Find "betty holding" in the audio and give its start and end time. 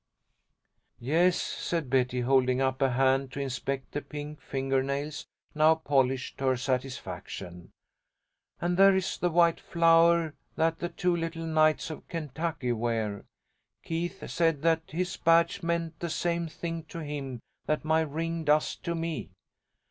1.91-2.59